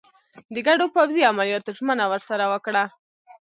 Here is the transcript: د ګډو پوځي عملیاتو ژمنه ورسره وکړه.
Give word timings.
د 0.53 0.55
ګډو 0.67 0.85
پوځي 0.95 1.21
عملیاتو 1.31 1.75
ژمنه 1.77 2.05
ورسره 2.11 2.45
وکړه. 2.53 2.83